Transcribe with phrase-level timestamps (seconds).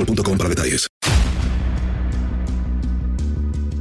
[0.00, 0.86] boostmobile.com para detalles.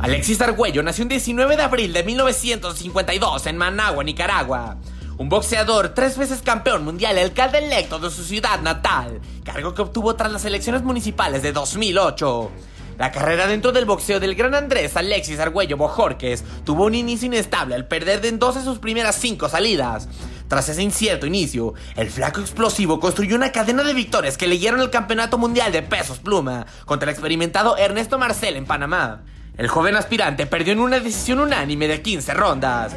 [0.00, 4.76] Alexis Argüello nació el 19 de abril de 1952 en Managua, Nicaragua.
[5.18, 10.14] Un boxeador, tres veces campeón mundial alcalde electo de su ciudad natal, cargo que obtuvo
[10.14, 12.50] tras las elecciones municipales de 2008.
[12.98, 17.76] La carrera dentro del boxeo del gran Andrés Alexis Argüello Bojorques tuvo un inicio inestable
[17.76, 20.08] al perder de en dos de sus primeras cinco salidas.
[20.48, 24.80] Tras ese incierto inicio, el flaco explosivo construyó una cadena de victorias que le dieron
[24.80, 29.20] el campeonato mundial de pesos pluma contra el experimentado Ernesto Marcel en Panamá.
[29.58, 32.96] El joven aspirante perdió en una decisión unánime de 15 rondas.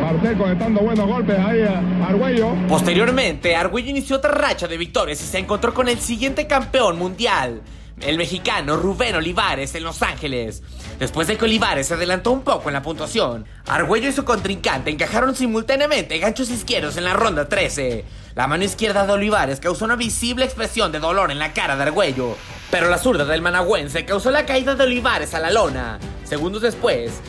[0.00, 2.54] Marcel conectando buenos golpes ahí a Argüello.
[2.68, 7.62] Posteriormente, Argüello inició otra racha de victorias y se encontró con el siguiente campeón mundial,
[8.02, 10.62] el mexicano Rubén Olivares en Los Ángeles.
[10.98, 14.90] Después de que Olivares se adelantó un poco en la puntuación, Argüello y su contrincante
[14.90, 18.04] encajaron simultáneamente ganchos izquierdos en la ronda 13.
[18.34, 21.82] La mano izquierda de Olivares causó una visible expresión de dolor en la cara de
[21.82, 22.36] Argüello,
[22.70, 25.98] pero la zurda del managüense causó la caída de Olivares a la lona.
[26.24, 27.20] Segundos después,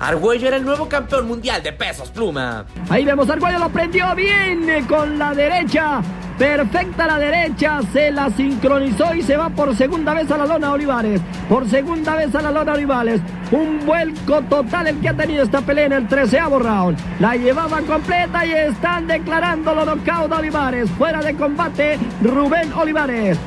[0.00, 2.64] Argüello era el nuevo campeón mundial de pesos pluma.
[2.88, 6.02] Ahí vemos Argüello, lo prendió bien eh, con la derecha.
[6.38, 10.72] Perfecta la derecha, se la sincronizó y se va por segunda vez a la lona
[10.72, 11.20] Olivares.
[11.48, 13.20] Por segunda vez a la lona Olivares.
[13.52, 16.98] Un vuelco total el que ha tenido esta pelea en el treceavo round.
[17.20, 20.90] La llevaban completa y están declarando los knockout de Olivares.
[20.98, 23.38] Fuera de combate, Rubén Olivares.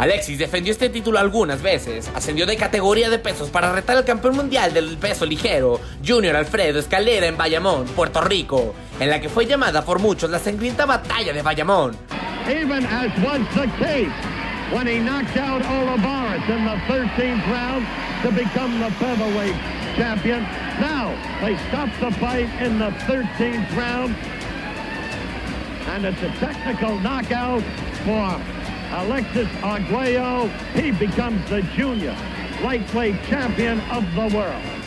[0.00, 4.34] Alexis defendió este título algunas veces, ascendió de categoría de pesos para retar al campeón
[4.34, 9.44] mundial del peso ligero, Junior Alfredo Escalera en Bayamón, Puerto Rico, en la que fue
[9.44, 11.98] llamada por muchos la sangrienta batalla de Bayamón.
[12.48, 14.08] Even as was the case
[14.72, 17.86] when he knocked out Olivares in the 13th round
[18.22, 19.54] to become the featherweight
[19.96, 20.44] champion.
[20.80, 21.12] Now
[21.42, 24.16] they stop the fight in the 13th round,
[25.88, 27.62] and it's a technical knockout
[28.06, 28.59] for
[28.92, 30.48] Alexis Arguello.
[30.74, 32.14] He becomes the junior
[32.62, 34.80] lightweight champion of the world.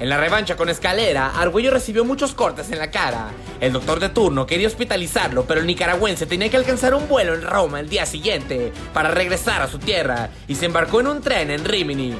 [0.00, 3.30] En la revancha con Escalera, Argüello recibió muchos cortes en la cara.
[3.60, 7.42] El doctor de turno quería hospitalizarlo, pero el nicaragüense tenía que alcanzar un vuelo en
[7.42, 11.50] Roma el día siguiente para regresar a su tierra y se embarcó en un tren
[11.50, 12.14] en Rimini.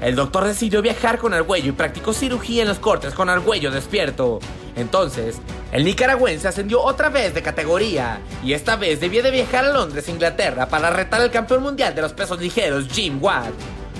[0.00, 4.38] El doctor decidió viajar con Argüello y practicó cirugía en los cortes con Argüello despierto.
[4.76, 9.72] Entonces, el nicaragüense ascendió otra vez de categoría y esta vez debía de viajar a
[9.72, 13.52] Londres, Inglaterra, para retar al campeón mundial de los pesos ligeros, Jim Watt.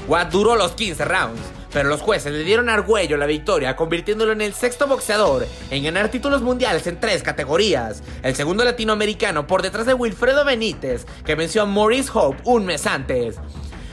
[0.09, 4.33] Watt duró los 15 rounds, pero los jueces le dieron a Argüello la victoria, convirtiéndolo
[4.33, 8.03] en el sexto boxeador en ganar títulos mundiales en tres categorías.
[8.23, 12.87] El segundo latinoamericano por detrás de Wilfredo Benítez, que venció a Maurice Hope un mes
[12.87, 13.37] antes.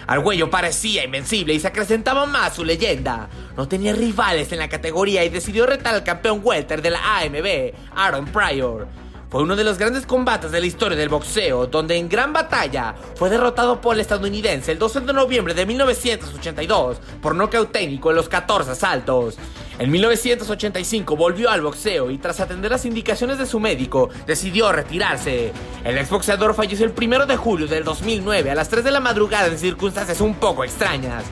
[0.07, 3.29] Argüello parecía invencible y se acrecentaba más su leyenda.
[3.57, 7.73] No tenía rivales en la categoría y decidió retar al campeón welter de la AMB,
[7.95, 8.87] Aaron Pryor.
[9.29, 12.95] fue uno de los grandes combates de la historia del boxeo, donde en gran batalla
[13.15, 18.17] fue derrotado por el estadounidense el 12 de noviembre de 1982 por nocaut técnico en
[18.17, 19.37] los 14 asaltos.
[19.77, 25.51] En 1985 volvió al boxeo y tras atender las indicaciones de su médico, decidió retirarse.
[25.83, 29.47] El exboxeador falleció el 1 de julio del 2009 a las 3 de la madrugada
[29.47, 31.25] en circunstancias un poco extrañas.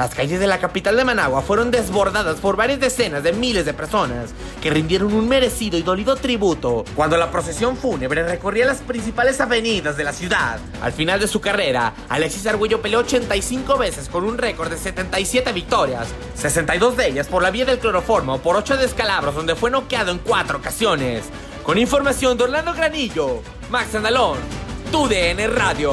[0.00, 3.74] Las calles de la capital de Managua fueron desbordadas por varias decenas de miles de
[3.74, 4.30] personas
[4.62, 9.98] que rindieron un merecido y dolido tributo cuando la procesión fúnebre recorría las principales avenidas
[9.98, 10.58] de la ciudad.
[10.80, 15.52] Al final de su carrera, Alexis Argüello peleó 85 veces con un récord de 77
[15.52, 20.12] victorias, 62 de ellas por la vía del cloroformo por 8 descalabros donde fue noqueado
[20.12, 21.24] en 4 ocasiones.
[21.62, 24.38] Con información de Orlando Granillo, Max Andalón,
[24.90, 25.92] TUDN Radio.